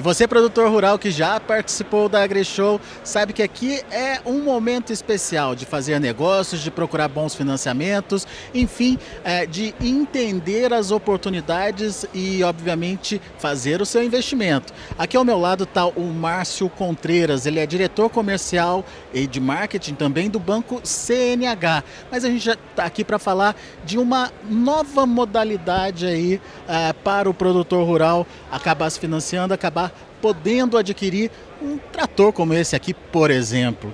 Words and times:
E 0.00 0.02
você, 0.02 0.26
produtor 0.26 0.70
rural 0.70 0.98
que 0.98 1.10
já 1.10 1.38
participou 1.38 2.08
da 2.08 2.22
AgriShow, 2.22 2.80
sabe 3.04 3.34
que 3.34 3.42
aqui 3.42 3.82
é 3.90 4.18
um 4.24 4.42
momento 4.42 4.94
especial 4.94 5.54
de 5.54 5.66
fazer 5.66 6.00
negócios, 6.00 6.62
de 6.62 6.70
procurar 6.70 7.06
bons 7.06 7.34
financiamentos, 7.34 8.26
enfim, 8.54 8.98
é, 9.22 9.44
de 9.44 9.74
entender 9.78 10.72
as 10.72 10.90
oportunidades 10.90 12.06
e, 12.14 12.42
obviamente, 12.42 13.20
fazer 13.36 13.82
o 13.82 13.84
seu 13.84 14.02
investimento. 14.02 14.72
Aqui 14.96 15.18
ao 15.18 15.24
meu 15.24 15.38
lado 15.38 15.64
está 15.64 15.84
o 15.84 16.04
Márcio 16.04 16.70
Contreiras, 16.70 17.44
ele 17.44 17.60
é 17.60 17.66
diretor 17.66 18.08
comercial 18.08 18.82
e 19.12 19.26
de 19.26 19.38
marketing 19.38 19.96
também 19.96 20.30
do 20.30 20.38
banco 20.38 20.80
CNH. 20.82 21.84
Mas 22.10 22.24
a 22.24 22.30
gente 22.30 22.48
está 22.48 22.86
aqui 22.86 23.04
para 23.04 23.18
falar 23.18 23.54
de 23.84 23.98
uma 23.98 24.32
nova 24.48 25.04
modalidade 25.04 26.06
aí 26.06 26.40
é, 26.66 26.90
para 26.94 27.28
o 27.28 27.34
produtor 27.34 27.86
rural 27.86 28.26
acabar 28.50 28.88
se 28.88 28.98
financiando, 28.98 29.52
acabar 29.52 29.90
podendo 30.20 30.76
adquirir 30.76 31.30
um 31.60 31.78
trator 31.92 32.32
como 32.32 32.54
esse 32.54 32.74
aqui, 32.76 32.94
por 32.94 33.30
exemplo, 33.30 33.92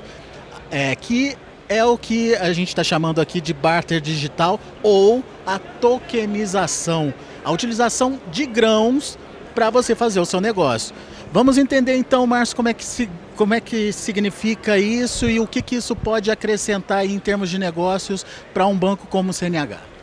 é, 0.70 0.94
que 0.94 1.36
é 1.68 1.84
o 1.84 1.98
que 1.98 2.34
a 2.36 2.52
gente 2.52 2.68
está 2.68 2.84
chamando 2.84 3.20
aqui 3.20 3.40
de 3.40 3.52
barter 3.52 4.00
digital 4.00 4.60
ou 4.82 5.22
a 5.46 5.58
tokenização, 5.58 7.12
a 7.44 7.50
utilização 7.50 8.20
de 8.30 8.46
grãos 8.46 9.18
para 9.54 9.70
você 9.70 9.94
fazer 9.94 10.20
o 10.20 10.24
seu 10.24 10.40
negócio. 10.40 10.94
Vamos 11.32 11.58
entender 11.58 11.96
então, 11.96 12.26
Márcio, 12.26 12.54
como 12.54 12.68
é 12.68 12.74
que, 12.74 12.84
se, 12.84 13.08
como 13.36 13.52
é 13.52 13.60
que 13.60 13.92
significa 13.92 14.78
isso 14.78 15.28
e 15.28 15.40
o 15.40 15.46
que, 15.46 15.60
que 15.60 15.76
isso 15.76 15.96
pode 15.96 16.30
acrescentar 16.30 17.04
em 17.04 17.18
termos 17.18 17.50
de 17.50 17.58
negócios 17.58 18.24
para 18.54 18.66
um 18.66 18.76
banco 18.76 19.06
como 19.08 19.30
o 19.30 19.32
CNH. 19.32 19.95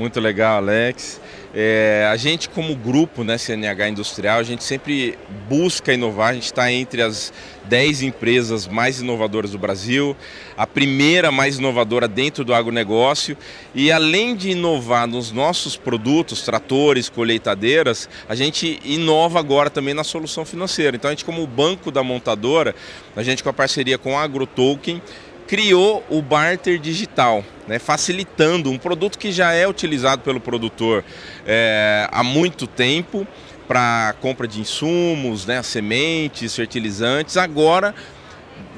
Muito 0.00 0.18
legal, 0.18 0.56
Alex. 0.56 1.20
É, 1.54 2.08
a 2.10 2.16
gente, 2.16 2.48
como 2.48 2.74
grupo, 2.74 3.22
né, 3.22 3.36
CNH 3.36 3.90
Industrial, 3.90 4.38
a 4.38 4.42
gente 4.42 4.64
sempre 4.64 5.18
busca 5.46 5.92
inovar. 5.92 6.30
A 6.30 6.32
gente 6.32 6.44
está 6.44 6.72
entre 6.72 7.02
as 7.02 7.30
10 7.64 8.00
empresas 8.04 8.66
mais 8.66 9.00
inovadoras 9.02 9.50
do 9.50 9.58
Brasil, 9.58 10.16
a 10.56 10.66
primeira 10.66 11.30
mais 11.30 11.58
inovadora 11.58 12.08
dentro 12.08 12.46
do 12.46 12.54
agronegócio. 12.54 13.36
E 13.74 13.92
além 13.92 14.34
de 14.34 14.52
inovar 14.52 15.06
nos 15.06 15.32
nossos 15.32 15.76
produtos, 15.76 16.40
tratores, 16.40 17.10
colheitadeiras, 17.10 18.08
a 18.26 18.34
gente 18.34 18.80
inova 18.82 19.38
agora 19.38 19.68
também 19.68 19.92
na 19.92 20.02
solução 20.02 20.46
financeira. 20.46 20.96
Então, 20.96 21.10
a 21.10 21.12
gente, 21.12 21.26
como 21.26 21.46
banco 21.46 21.90
da 21.90 22.02
montadora, 22.02 22.74
a 23.14 23.22
gente, 23.22 23.42
com 23.42 23.50
a 23.50 23.52
parceria 23.52 23.98
com 23.98 24.18
a 24.18 24.22
AgroToken, 24.22 25.02
criou 25.50 26.06
o 26.08 26.22
barter 26.22 26.78
digital, 26.78 27.44
né, 27.66 27.80
facilitando 27.80 28.70
um 28.70 28.78
produto 28.78 29.18
que 29.18 29.32
já 29.32 29.52
é 29.52 29.66
utilizado 29.66 30.22
pelo 30.22 30.38
produtor 30.38 31.04
é, 31.44 32.08
há 32.12 32.22
muito 32.22 32.68
tempo 32.68 33.26
para 33.66 34.14
compra 34.20 34.46
de 34.46 34.60
insumos, 34.60 35.46
né, 35.46 35.60
sementes, 35.60 36.54
fertilizantes. 36.54 37.36
Agora, 37.36 37.92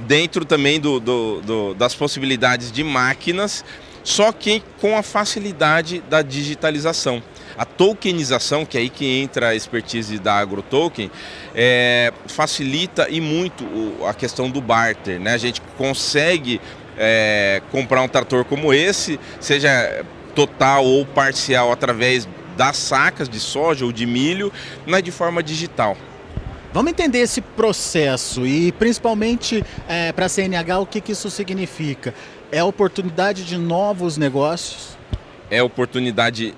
dentro 0.07 0.47
também 0.47 0.81
do, 0.81 0.99
do, 0.99 1.43
do, 1.43 1.75
das 1.75 1.95
possibilidades 1.95 2.73
de 2.73 2.83
máquinas, 2.83 3.63
só 4.03 4.33
que 4.33 4.63
com 4.81 4.97
a 4.97 5.03
facilidade 5.03 6.03
da 6.09 6.23
digitalização. 6.23 7.23
A 7.57 7.65
tokenização, 7.65 8.65
que 8.65 8.77
é 8.77 8.81
aí 8.81 8.89
que 8.89 9.07
entra 9.07 9.49
a 9.49 9.55
expertise 9.55 10.19
da 10.19 10.35
AgroToken, 10.39 11.11
é, 11.55 12.13
facilita 12.27 13.09
e 13.11 13.21
muito 13.21 13.65
a 14.07 14.15
questão 14.15 14.51
do 14.51 14.61
barter. 14.61 15.21
Né? 15.21 15.35
A 15.35 15.39
gente 15.39 15.61
consegue 15.77 16.61
é, 16.97 17.63
comprar 17.71 18.03
um 18.03 18.09
trator 18.09 18.45
como 18.45 18.73
esse, 18.73 19.19
seja 19.41 20.05
total 20.35 20.85
ou 20.85 21.05
parcial, 21.05 21.73
através 21.73 22.27
das 22.57 22.77
sacas 22.77 23.29
de 23.29 23.41
soja 23.41 23.85
ou 23.85 23.93
de 23.93 24.07
milho, 24.07 24.53
mas 24.87 25.03
de 25.03 25.11
forma 25.11 25.43
digital. 25.43 25.97
Vamos 26.73 26.91
entender 26.91 27.19
esse 27.19 27.43
processo 27.43 28.47
e 28.47 28.73
principalmente 28.73 29.63
é, 29.87 30.11
para 30.11 30.25
a 30.25 30.29
CNH 30.29 30.79
o 30.79 30.87
que, 30.87 31.01
que 31.03 31.13
isso 31.13 31.31
significa. 31.31 32.15
É 32.51 32.65
oportunidade 32.65 33.45
de 33.45 33.59
novos 33.59 34.17
negócios? 34.17 34.97
É 35.51 35.63
oportunidade 35.63 36.55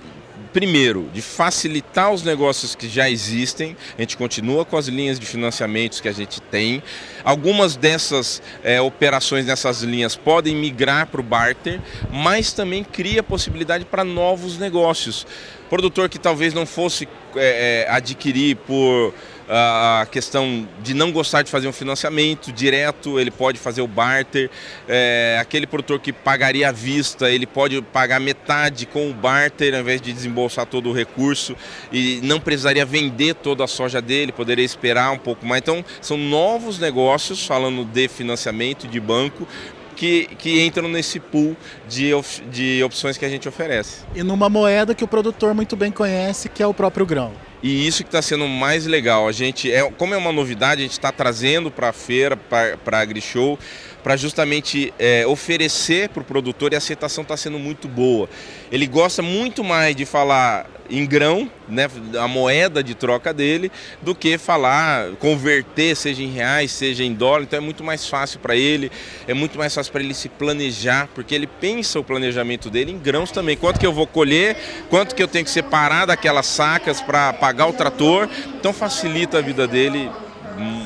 primeiro, 0.54 1.10
de 1.12 1.20
facilitar 1.20 2.12
os 2.12 2.22
negócios 2.22 2.76
que 2.76 2.88
já 2.88 3.10
existem, 3.10 3.76
a 3.98 4.00
gente 4.00 4.16
continua 4.16 4.65
com 4.65 4.76
as 4.76 4.87
linhas 4.87 5.19
de 5.19 5.26
financiamentos 5.26 6.00
que 6.00 6.09
a 6.09 6.12
gente 6.12 6.41
tem. 6.41 6.81
Algumas 7.25 7.75
dessas 7.75 8.41
é, 8.62 8.81
operações 8.81 9.47
nessas 9.47 9.82
linhas 9.82 10.15
podem 10.15 10.54
migrar 10.54 11.09
para 11.09 11.20
o 11.20 11.25
barter, 11.25 11.81
mas 12.09 12.53
também 12.53 12.84
cria 12.84 13.20
possibilidade 13.20 13.84
para 13.84 14.04
novos 14.04 14.56
negócios. 14.56 15.26
Produtor 15.69 16.09
que 16.09 16.20
talvez 16.20 16.54
não 16.54 16.65
fosse 16.65 17.09
é, 17.34 17.88
adquirir 17.91 18.54
por 18.59 19.12
a 19.49 20.06
questão 20.10 20.66
de 20.82 20.94
não 20.94 21.12
gostar 21.12 21.43
de 21.43 21.50
fazer 21.50 21.69
um 21.69 21.72
financiamento 21.72 22.53
direto, 22.53 23.19
ele 23.19 23.31
pode 23.31 23.59
fazer 23.59 23.82
o 23.82 23.87
barter. 23.87 24.50
É, 24.88 25.38
aquele 25.41 25.66
produtor 25.66 26.00
que 26.00 26.12
pagaria 26.12 26.69
à 26.69 26.72
vista, 26.72 27.31
ele 27.31 27.47
pode 27.47 27.81
pagar 27.83 28.21
metade 28.21 28.87
com 28.87 29.10
o 29.10 29.15
barter, 29.15 29.75
ao 29.75 29.81
invés 29.81 30.00
de 30.00 30.12
desembolsar 30.12 30.66
todo 30.66 30.91
o 30.91 30.93
recurso 30.93 31.56
e 31.93 32.21
não 32.22 32.41
precisaria 32.41 32.84
vender 32.84 33.34
toda 33.34 33.65
a 33.65 33.66
soja 33.66 34.00
dele, 34.00 34.33
poderia 34.33 34.65
esperar 34.65 35.10
um 35.10 35.19
pouco 35.19 35.47
mais. 35.47 35.60
Então, 35.60 35.84
são 36.00 36.16
novos 36.16 36.78
negócios, 36.78 37.47
falando 37.47 37.84
de 37.84 38.09
financiamento, 38.09 38.87
de 38.87 39.00
banco, 39.00 39.47
que, 39.94 40.27
que, 40.38 40.65
entram 40.65 40.88
nesse 40.88 41.21
pool 41.21 41.56
de, 41.88 42.10
de 42.50 42.83
opções 42.83 43.16
que 43.16 43.25
a 43.25 43.28
gente 43.28 43.49
oferece. 43.49 44.03
E 44.15 44.22
numa 44.22 44.49
moeda 44.49 44.94
que 44.94 45.04
o 45.04 45.09
produtor 45.09 45.54
muito 45.54 45.77
bem 45.77 45.93
conhece, 45.93 46.49
que 46.49 46.62
é 46.62 46.66
o 46.66 46.75
próprio 46.75 47.06
grão. 47.06 47.33
E 47.65 47.87
isso 47.87 48.03
que 48.03 48.09
está 48.09 48.21
sendo 48.21 48.47
mais 48.47 48.85
legal. 48.85 49.27
A 49.27 49.33
gente, 49.33 49.73
é, 49.73 49.91
como 49.93 50.13
é 50.13 50.19
uma 50.19 50.31
novidade, 50.31 50.83
a 50.83 50.85
gente 50.85 50.93
está 50.93 51.11
trazendo 51.11 51.71
para 51.71 51.89
a 51.89 51.93
feira, 51.95 52.37
para 52.37 52.99
a 52.99 53.01
AgriShow, 53.01 53.59
para 54.04 54.19
justamente 54.19 54.92
é, 54.98 55.26
oferecer 55.26 56.10
para 56.10 56.20
o 56.20 56.25
produtor 56.25 56.72
e 56.72 56.75
a 56.75 56.78
aceitação 56.78 57.22
está 57.22 57.38
sendo 57.38 57.59
muito 57.59 57.88
boa. 57.88 58.28
Ele 58.70 58.87
gosta 58.87 59.22
muito 59.22 59.65
mais 59.65 59.97
de 59.97 60.04
falar 60.04 60.66
em 60.91 61.06
grão, 61.06 61.50
né, 61.66 61.88
a 62.20 62.28
moeda 62.28 62.84
de 62.84 62.94
troca 62.94 63.32
dele, 63.32 63.72
do 64.03 64.15
que 64.15 64.37
falar, 64.37 65.12
converter, 65.19 65.97
seja 65.97 66.22
em 66.22 66.31
reais, 66.31 66.70
seja 66.70 67.03
em 67.03 67.15
dólar. 67.15 67.44
Então 67.44 67.56
é 67.56 67.60
muito 67.60 67.82
mais 67.82 68.06
fácil 68.06 68.38
para 68.41 68.54
ele, 68.54 68.92
é 69.26 69.32
muito 69.32 69.56
mais 69.56 69.75
fácil 69.75 69.91
para 69.91 70.03
ele 70.03 70.12
se 70.12 70.28
planejar, 70.28 71.09
porque 71.15 71.34
ele 71.34 71.47
pensa 71.47 71.98
o 71.98 72.04
planejamento 72.04 72.69
dele 72.69 72.92
em 72.92 72.98
grãos 72.98 73.31
também. 73.31 73.56
Quanto 73.56 73.81
que 73.81 73.86
eu 73.86 73.92
vou 73.92 74.06
colher, 74.06 74.54
quanto 74.91 75.15
que 75.15 75.22
eu 75.22 75.28
tenho 75.28 75.47
que 75.47 75.50
separar 75.50 76.04
daquelas 76.04 76.44
sacas 76.44 77.00
para 77.00 77.32
pagar 77.32 77.69
o 77.69 77.72
trator. 77.72 78.28
Então 78.54 78.71
facilita 78.71 79.38
a 79.38 79.41
vida 79.41 79.66
dele 79.66 80.10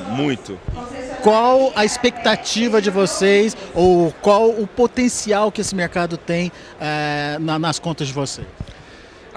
muito 0.08 0.56
qual 1.22 1.72
a 1.74 1.84
expectativa 1.84 2.80
de 2.80 2.90
vocês 2.90 3.56
ou 3.74 4.12
qual 4.20 4.50
o 4.50 4.66
potencial 4.66 5.50
que 5.50 5.60
esse 5.60 5.74
mercado 5.74 6.16
tem 6.16 6.52
é, 6.80 7.36
na, 7.40 7.58
nas 7.58 7.78
contas 7.78 8.06
de 8.06 8.12
vocês? 8.12 8.46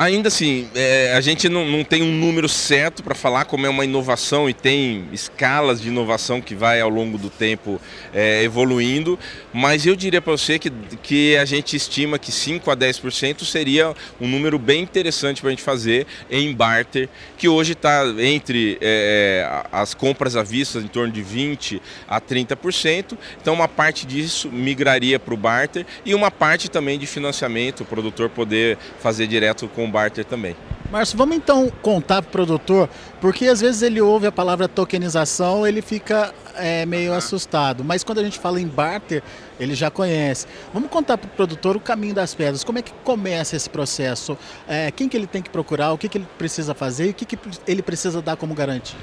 Ainda 0.02 0.30
assim, 0.30 0.68
é, 0.74 1.14
a 1.16 1.22
gente 1.22 1.48
não, 1.48 1.64
não, 1.64 1.84
tem 1.84 2.02
um 2.02 2.12
número 2.12 2.50
certo 2.50 3.04
para 3.04 3.14
falar 3.14 3.46
como 3.46 3.68
é 3.68 3.70
uma 3.70 3.86
inovação 3.86 4.50
e 4.50 4.54
tem 4.54 5.08
escalas 5.14 5.80
de 5.80 5.90
inovação 5.90 6.42
que 6.42 6.56
vai 6.56 6.82
ao 6.82 6.90
longo 6.90 7.20
do 7.20 7.30
tempo 7.30 7.80
é, 8.12 8.42
evoluindo, 8.42 9.20
mas 9.54 9.86
eu 9.86 9.96
diria 9.96 10.20
para 10.20 10.32
você 10.32 10.58
que, 10.58 10.72
que 11.04 11.38
a 11.38 11.46
gente 11.46 11.76
estima 11.76 12.18
que 12.18 12.32
5 12.32 12.72
a 12.72 12.76
10% 12.76 13.44
seria 13.44 13.94
um 14.20 14.28
número 14.28 14.58
bem 14.58 14.82
interessante 14.82 15.40
para 15.40 15.50
a 15.50 15.52
gente 15.52 15.62
fazer 15.62 16.08
em 16.32 16.52
barter, 16.52 17.08
que 17.38 17.48
hoje 17.48 17.74
está 17.74 18.04
entre 18.18 18.80
é, 18.82 19.64
as 19.72 19.94
compras 19.94 20.36
à 20.36 20.42
vista 20.42 20.80
em 20.80 20.88
torno 20.88 21.14
de 21.14 21.22
20 21.22 21.80
a 22.08 22.20
30%, 22.20 23.16
então 23.40 23.54
uma 23.54 23.68
parte 23.68 24.08
disso 24.08 24.50
migraria 24.50 25.20
para 25.20 25.36
o 25.36 25.38
barter 25.38 25.86
e 26.04 26.16
uma 26.16 26.32
parte 26.32 26.72
também 26.72 26.98
de 26.98 27.06
financiamento, 27.06 27.82
o 27.82 27.86
produtor 27.86 28.32
poder 28.32 28.80
fazer 29.00 29.28
direto 29.28 29.68
com 29.68 29.91
barter 29.92 30.26
também. 30.26 30.56
Márcio, 30.92 31.18
vamos 31.18 31.38
então 31.38 31.72
contar 31.82 32.22
para 32.22 32.28
o 32.28 32.32
produtor, 32.32 32.90
porque 33.22 33.48
às 33.48 33.62
vezes 33.62 33.82
ele 33.82 34.02
ouve 34.02 34.28
a 34.28 34.32
palavra 34.32 34.68
tokenização, 34.68 35.66
ele 35.66 35.82
fica 35.82 36.34
é, 36.54 36.86
meio 36.86 37.14
assustado, 37.14 37.82
mas 37.82 38.04
quando 38.04 38.20
a 38.20 38.24
gente 38.24 38.38
fala 38.38 38.60
em 38.60 38.68
barter, 38.68 39.24
ele 39.58 39.74
já 39.74 39.90
conhece. 39.90 40.48
Vamos 40.74 40.90
contar 40.90 41.18
para 41.18 41.28
o 41.28 41.32
produtor 41.32 41.78
o 41.78 41.80
caminho 41.80 42.14
das 42.14 42.36
pedras, 42.36 42.62
como 42.62 42.80
é 42.80 42.82
que 42.82 42.92
começa 43.06 43.56
esse 43.56 43.70
processo, 43.70 44.38
é, 44.68 44.92
quem 44.92 45.08
que 45.08 45.16
ele 45.16 45.28
tem 45.28 45.42
que 45.42 45.50
procurar, 45.50 45.94
o 45.94 45.98
que, 45.98 46.10
que 46.10 46.18
ele 46.18 46.28
precisa 46.38 46.74
fazer 46.74 47.08
e 47.08 47.10
o 47.12 47.14
que, 47.14 47.26
que 47.26 47.40
ele 47.66 47.82
precisa 47.82 48.22
dar 48.22 48.36
como 48.36 48.54
garantia. 48.54 49.00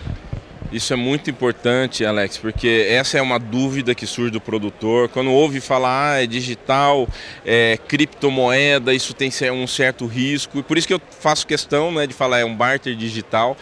Isso 0.71 0.93
é 0.93 0.97
muito 0.97 1.31
importante, 1.31 2.05
Alex, 2.05 2.37
porque 2.37 2.87
essa 2.91 3.17
é 3.17 3.23
uma 3.23 3.39
dúvida 3.39 3.95
que 3.95 4.07
surge 4.07 4.31
do 4.31 4.41
produtor. 4.41 5.09
Quando 5.09 5.31
ouve 5.33 5.61
falar, 5.61 6.13
ah, 6.13 6.23
é 6.23 6.27
digital, 6.27 7.09
é 7.45 7.79
criptomoeda, 7.89 8.93
isso 8.93 9.15
tem 9.15 9.31
um 9.51 9.67
certo 9.67 10.05
risco. 10.07 10.59
E 10.59 10.63
por 10.63 10.77
isso 10.77 10.87
que 10.87 10.93
eu 10.93 11.01
faço 11.21 11.47
questão 11.47 11.91
né, 11.91 12.07
de 12.07 12.13
falar 12.13 12.41
é 12.41 12.45
um 12.45 12.55
barter 12.55 12.95
digital, 12.95 13.57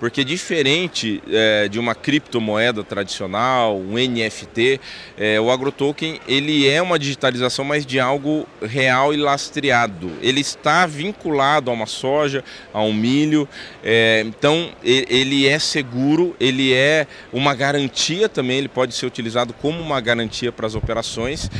porque 0.00 0.24
diferente 0.24 1.22
é, 1.30 1.68
de 1.68 1.78
uma 1.78 1.94
criptomoeda 1.94 2.82
tradicional, 2.82 3.76
um 3.76 3.96
NFT, 3.98 4.80
é, 5.16 5.38
o 5.38 5.50
agrotoken 5.50 6.18
ele 6.26 6.66
é 6.66 6.80
uma 6.80 6.98
digitalização, 6.98 7.66
mas 7.66 7.84
de 7.84 8.00
algo 8.00 8.48
real 8.62 9.12
e 9.12 9.18
lastreado. 9.18 10.10
Ele 10.22 10.40
está 10.40 10.86
vinculado 10.86 11.70
a 11.70 11.74
uma 11.74 11.84
soja, 11.84 12.42
a 12.72 12.80
um 12.82 12.94
milho, 12.94 13.46
é, 13.84 14.24
então 14.26 14.70
ele 14.82 15.46
é 15.46 15.58
seguro, 15.58 16.34
ele 16.40 16.72
é 16.72 17.06
uma 17.30 17.54
garantia 17.54 18.26
também, 18.26 18.56
ele 18.56 18.68
pode 18.68 18.94
ser 18.94 19.04
utilizado 19.04 19.52
como 19.52 19.80
uma 19.82 20.00
garantia 20.00 20.50
para 20.50 20.66
as 20.66 20.74
operações. 20.74 21.50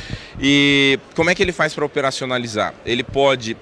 E 0.40 0.98
como 1.14 1.28
é 1.28 1.34
que 1.34 1.42
ele 1.42 1.52
faz 1.52 1.74
para 1.74 1.84
operacionalizar? 1.84 2.72
Ele 2.86 3.04
pode 3.04 3.54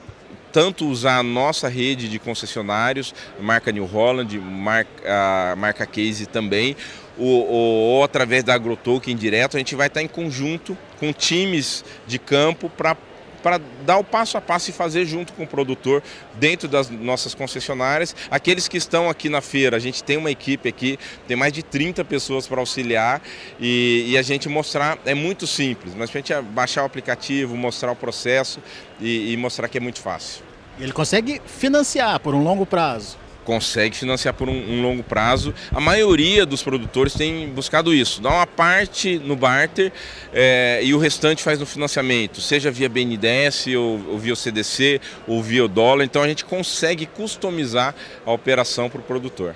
tanto 0.52 0.86
usar 0.86 1.18
a 1.18 1.22
nossa 1.22 1.68
rede 1.68 2.08
de 2.08 2.18
concessionários, 2.18 3.14
marca 3.40 3.72
New 3.72 3.84
Holland, 3.84 4.38
marca, 4.38 5.56
marca 5.56 5.86
Case 5.86 6.26
também, 6.26 6.76
ou, 7.18 7.46
ou, 7.46 7.74
ou 7.96 8.04
através 8.04 8.44
da 8.44 8.54
AgroToken 8.54 9.16
direto, 9.16 9.56
a 9.56 9.58
gente 9.58 9.74
vai 9.74 9.88
estar 9.88 10.02
em 10.02 10.08
conjunto 10.08 10.76
com 10.98 11.12
times 11.12 11.84
de 12.06 12.18
campo 12.18 12.70
para 12.70 12.96
para 13.42 13.60
dar 13.84 13.98
o 13.98 14.04
passo 14.04 14.36
a 14.36 14.40
passo 14.40 14.70
e 14.70 14.72
fazer 14.72 15.04
junto 15.04 15.32
com 15.32 15.44
o 15.44 15.46
produtor 15.46 16.02
dentro 16.34 16.68
das 16.68 16.90
nossas 16.90 17.34
concessionárias. 17.34 18.14
Aqueles 18.30 18.68
que 18.68 18.76
estão 18.76 19.08
aqui 19.08 19.28
na 19.28 19.40
feira, 19.40 19.76
a 19.76 19.80
gente 19.80 20.02
tem 20.02 20.16
uma 20.16 20.30
equipe 20.30 20.68
aqui, 20.68 20.98
tem 21.26 21.36
mais 21.36 21.52
de 21.52 21.62
30 21.62 22.04
pessoas 22.04 22.46
para 22.46 22.60
auxiliar 22.60 23.22
e, 23.60 24.06
e, 24.08 24.18
a 24.18 24.22
gente 24.22 24.48
mostrar, 24.48 24.98
é 25.04 25.14
muito 25.14 25.46
simples, 25.46 25.94
mas 25.94 26.10
a 26.10 26.12
gente 26.12 26.32
baixar 26.50 26.82
o 26.82 26.86
aplicativo, 26.86 27.56
mostrar 27.56 27.92
o 27.92 27.96
processo 27.96 28.60
e, 29.00 29.32
e 29.32 29.36
mostrar 29.36 29.68
que 29.68 29.78
é 29.78 29.80
muito 29.80 30.00
fácil. 30.00 30.42
Ele 30.78 30.92
consegue 30.92 31.40
financiar 31.46 32.20
por 32.20 32.34
um 32.34 32.42
longo 32.42 32.64
prazo 32.64 33.16
consegue 33.48 33.96
financiar 33.96 34.34
por 34.34 34.46
um, 34.46 34.52
um, 34.52 34.82
longo 34.82 35.02
prazo. 35.02 35.54
A 35.72 35.80
maioria 35.80 36.44
dos 36.44 36.62
produtores 36.62 37.14
tem 37.14 37.48
buscado 37.48 37.94
isso, 37.94 38.20
dá 38.20 38.28
uma 38.28 38.46
parte 38.46 39.18
no 39.18 39.34
barter 39.34 39.90
é, 40.34 40.80
e 40.84 40.92
o 40.92 40.98
restante 40.98 41.42
faz 41.42 41.58
no 41.58 41.64
financiamento, 41.64 42.42
seja 42.42 42.70
via 42.70 42.90
BNDES 42.90 43.68
ou, 43.68 44.10
ou 44.10 44.18
via 44.18 44.34
o 44.34 44.36
CDC 44.36 45.00
ou 45.26 45.42
via 45.42 45.64
o 45.64 45.68
dólar. 45.68 46.04
Então 46.04 46.22
a 46.22 46.28
gente 46.28 46.44
consegue 46.44 47.06
customizar 47.06 47.94
a 48.26 48.30
operação 48.30 48.90
para 48.90 49.00
o 49.00 49.02
produtor. 49.02 49.54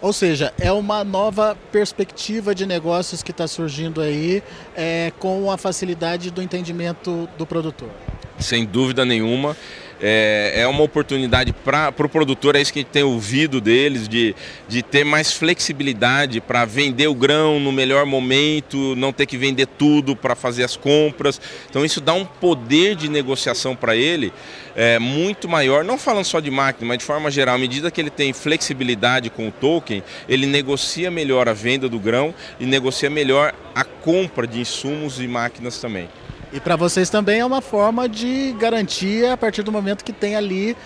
Ou 0.00 0.12
seja, 0.14 0.54
é 0.58 0.72
uma 0.72 1.04
nova 1.04 1.54
perspectiva 1.70 2.54
de 2.54 2.64
negócios 2.64 3.22
que 3.22 3.30
está 3.30 3.46
surgindo 3.46 4.00
aí 4.00 4.42
é, 4.74 5.12
com 5.18 5.50
a 5.50 5.58
facilidade 5.58 6.30
do 6.30 6.40
entendimento 6.40 7.28
do 7.36 7.44
produtor. 7.44 7.90
Sem 8.38 8.64
dúvida 8.64 9.04
nenhuma 9.04 9.54
é, 10.00 10.52
é 10.56 10.66
uma 10.66 10.82
oportunidade 10.82 11.52
para 11.52 11.88
o 11.88 11.92
pro 11.92 12.08
produtor, 12.08 12.56
é 12.56 12.60
isso 12.60 12.72
que 12.72 12.78
a 12.78 12.82
gente 12.82 12.90
tem 12.90 13.02
ouvido 13.02 13.60
deles, 13.60 14.08
de, 14.08 14.34
de 14.68 14.82
ter 14.82 15.04
mais 15.04 15.32
flexibilidade 15.32 16.40
para 16.40 16.64
vender 16.64 17.08
o 17.08 17.14
grão 17.14 17.60
no 17.60 17.72
melhor 17.72 18.06
momento, 18.06 18.94
não 18.96 19.12
ter 19.12 19.26
que 19.26 19.36
vender 19.36 19.66
tudo 19.66 20.14
para 20.14 20.34
fazer 20.34 20.64
as 20.64 20.76
compras. 20.76 21.40
Então 21.68 21.84
isso 21.84 22.00
dá 22.00 22.14
um 22.14 22.24
poder 22.24 22.94
de 22.94 23.08
negociação 23.08 23.74
para 23.74 23.96
ele 23.96 24.32
é, 24.78 24.96
muito 24.98 25.48
maior, 25.48 25.82
não 25.82 25.98
falando 25.98 26.24
só 26.24 26.38
de 26.38 26.52
máquina, 26.52 26.86
mas 26.86 26.98
de 26.98 27.04
forma 27.04 27.30
geral, 27.32 27.56
à 27.56 27.58
medida 27.58 27.90
que 27.90 28.00
ele 28.00 28.10
tem 28.10 28.32
flexibilidade 28.32 29.28
com 29.28 29.48
o 29.48 29.50
token, 29.50 30.04
ele 30.28 30.46
negocia 30.46 31.10
melhor 31.10 31.48
a 31.48 31.52
venda 31.52 31.88
do 31.88 31.98
grão 31.98 32.32
e 32.60 32.64
negocia 32.64 33.10
melhor 33.10 33.52
a 33.74 33.82
compra 33.82 34.46
de 34.46 34.60
insumos 34.60 35.20
e 35.20 35.26
máquinas 35.26 35.78
também. 35.78 36.08
E 36.52 36.58
para 36.60 36.76
vocês 36.76 37.10
também 37.10 37.40
é 37.40 37.44
uma 37.44 37.60
forma 37.60 38.08
de 38.08 38.54
garantia 38.58 39.34
a 39.34 39.36
partir 39.36 39.62
do 39.62 39.70
momento 39.70 40.02
que 40.02 40.12
tem 40.12 40.34
ali 40.34 40.76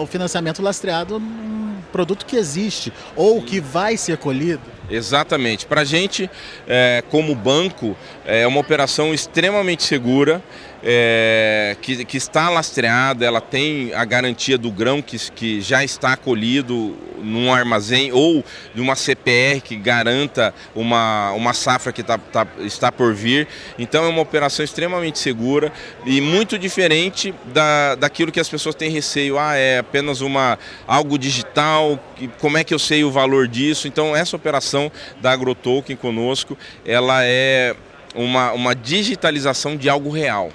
o 0.00 0.06
financiamento 0.06 0.62
lastreado 0.62 1.18
num 1.18 1.76
produto 1.92 2.24
que 2.24 2.36
existe 2.36 2.92
ou 3.16 3.42
que 3.42 3.60
vai 3.60 3.96
ser 3.96 4.16
colhido. 4.16 4.62
Exatamente. 4.88 5.66
Para 5.66 5.82
a 5.82 5.84
gente, 5.84 6.28
é, 6.66 7.02
como 7.10 7.34
banco, 7.34 7.96
é 8.24 8.46
uma 8.46 8.60
operação 8.60 9.14
extremamente 9.14 9.82
segura 9.82 10.42
é, 10.82 11.76
que, 11.80 12.04
que, 12.04 12.16
está 12.16 12.48
lastreada, 12.48 13.24
ela 13.24 13.40
tem 13.40 13.92
a 13.94 14.04
garantia 14.04 14.56
do 14.56 14.70
grão 14.70 15.02
que, 15.02 15.18
que 15.32 15.60
já 15.60 15.84
está 15.84 16.16
colhido 16.16 16.96
num 17.22 17.52
armazém 17.52 18.10
ou 18.12 18.42
de 18.74 18.80
uma 18.80 18.96
CPR 18.96 19.60
que 19.60 19.76
garanta 19.76 20.54
uma, 20.74 21.32
uma 21.32 21.52
safra 21.52 21.92
que 21.92 22.02
tá, 22.02 22.16
tá, 22.16 22.46
está 22.60 22.90
por 22.90 23.14
vir. 23.14 23.46
Então 23.78 24.04
é 24.04 24.08
uma 24.08 24.22
operação 24.22 24.64
extremamente 24.64 25.18
segura 25.18 25.70
e 26.06 26.20
muito 26.20 26.58
diferente 26.58 27.34
da, 27.52 27.94
daquilo 27.94 28.32
que 28.32 28.40
as 28.40 28.48
pessoas 28.48 28.74
têm 28.74 28.90
receio. 28.90 29.38
Ah, 29.38 29.54
é 29.56 29.78
apenas 29.78 30.22
uma, 30.22 30.58
algo 30.86 31.18
digital, 31.18 31.98
como 32.38 32.56
é 32.56 32.64
que 32.64 32.72
eu 32.72 32.78
sei 32.78 33.04
o 33.04 33.10
valor 33.10 33.46
disso? 33.46 33.86
Então 33.86 34.16
essa 34.16 34.34
operação 34.34 34.90
da 35.20 35.32
AgroToken 35.32 35.96
conosco, 35.96 36.56
ela 36.86 37.22
é 37.22 37.74
uma, 38.14 38.52
uma 38.52 38.74
digitalização 38.74 39.76
de 39.76 39.88
algo 39.88 40.10
real. 40.10 40.50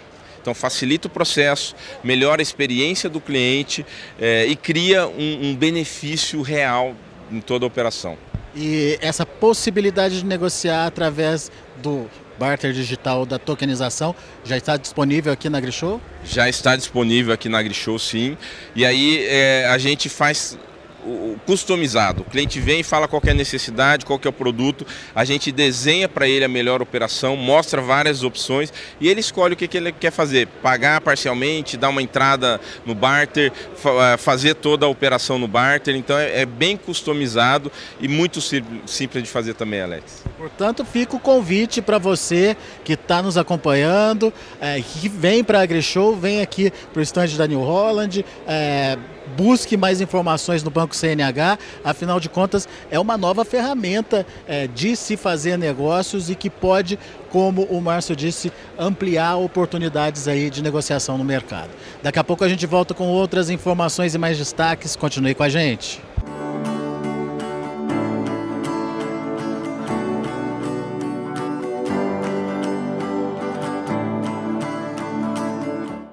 Então 0.45 0.53
facilita 0.53 1.07
o 1.07 1.09
processo, 1.09 1.75
melhora 2.03 2.39
a 2.39 2.43
experiência 2.43 3.09
do 3.09 3.19
cliente 3.19 3.83
é, 4.21 4.45
e 4.45 4.55
cria 4.55 5.07
um, 5.07 5.49
um 5.49 5.55
benefício 5.55 6.39
real 6.43 6.95
em 7.31 7.41
toda 7.41 7.65
a 7.65 7.67
operação. 7.67 8.15
E 8.55 8.95
essa 9.01 9.25
possibilidade 9.25 10.19
de 10.19 10.25
negociar 10.25 10.85
através 10.85 11.51
do 11.81 12.07
barter 12.37 12.73
digital 12.73 13.25
da 13.25 13.39
tokenização 13.39 14.13
já 14.43 14.55
está 14.55 14.77
disponível 14.77 15.33
aqui 15.33 15.49
na 15.49 15.57
AgriShow? 15.57 15.99
Já 16.23 16.47
está 16.47 16.75
disponível 16.75 17.33
aqui 17.33 17.49
na 17.49 17.57
AgriShow, 17.57 17.97
sim. 17.97 18.37
E 18.75 18.85
aí 18.85 19.25
é, 19.25 19.65
a 19.65 19.79
gente 19.79 20.09
faz 20.09 20.59
customizado. 21.45 22.21
O 22.21 22.25
cliente 22.25 22.59
vem 22.59 22.79
e 22.79 22.83
fala 22.83 23.07
qual 23.07 23.21
é 23.25 23.31
a 23.31 23.33
necessidade, 23.33 24.05
qual 24.05 24.19
é 24.23 24.27
o 24.27 24.33
produto, 24.33 24.85
a 25.13 25.23
gente 25.23 25.51
desenha 25.51 26.07
para 26.09 26.27
ele 26.27 26.45
a 26.45 26.47
melhor 26.47 26.81
operação, 26.81 27.35
mostra 27.35 27.81
várias 27.81 28.23
opções 28.23 28.73
e 28.99 29.07
ele 29.07 29.19
escolhe 29.19 29.53
o 29.53 29.57
que, 29.57 29.67
que 29.67 29.77
ele 29.77 29.91
quer 29.91 30.11
fazer, 30.11 30.47
pagar 30.61 31.01
parcialmente, 31.01 31.77
dar 31.77 31.89
uma 31.89 32.01
entrada 32.01 32.59
no 32.85 32.95
barter, 32.95 33.51
eh, 33.51 34.17
fazer 34.17 34.55
toda 34.55 34.85
a 34.85 34.89
operação 34.89 35.37
no 35.37 35.47
barter, 35.47 35.95
então 35.95 36.17
é, 36.17 36.41
é 36.41 36.45
bem 36.45 36.77
customizado 36.77 37.71
e 37.99 38.07
muito 38.07 38.39
simples 38.41 39.23
de 39.23 39.29
fazer 39.29 39.53
também, 39.53 39.81
Alex. 39.81 40.23
Portanto, 40.37 40.85
fica 40.85 41.15
o 41.15 41.19
convite 41.19 41.81
para 41.81 41.97
você 41.97 42.57
que 42.83 42.93
está 42.93 43.21
nos 43.21 43.37
acompanhando, 43.37 44.33
é, 44.59 44.81
que 44.81 45.07
vem 45.09 45.43
para 45.43 45.59
a 45.59 45.61
AgriShow, 45.61 46.15
vem 46.15 46.41
aqui 46.41 46.71
para 46.91 46.99
o 46.99 47.03
estande 47.03 47.37
da 47.37 47.47
New 47.47 47.61
Holland, 47.61 48.25
é, 48.47 48.97
busque 49.37 49.77
mais 49.77 50.01
informações 50.01 50.63
no 50.63 50.69
Banco 50.69 50.95
CNH, 50.95 51.57
afinal 51.83 52.19
de 52.19 52.29
contas, 52.29 52.67
é 52.89 52.99
uma 52.99 53.17
nova 53.17 53.43
ferramenta 53.45 54.25
é, 54.47 54.67
de 54.67 54.95
se 54.95 55.17
fazer 55.17 55.57
negócios 55.57 56.29
e 56.29 56.35
que 56.35 56.49
pode, 56.49 56.97
como 57.29 57.63
o 57.63 57.81
Márcio 57.81 58.15
disse, 58.15 58.51
ampliar 58.77 59.37
oportunidades 59.37 60.27
aí 60.27 60.49
de 60.49 60.61
negociação 60.61 61.17
no 61.17 61.23
mercado. 61.23 61.69
Daqui 62.01 62.19
a 62.19 62.23
pouco 62.23 62.43
a 62.43 62.49
gente 62.49 62.65
volta 62.65 62.93
com 62.93 63.07
outras 63.07 63.49
informações 63.49 64.15
e 64.15 64.17
mais 64.17 64.37
destaques. 64.37 64.95
Continue 64.95 65.33
com 65.35 65.43
a 65.43 65.49
gente. 65.49 66.01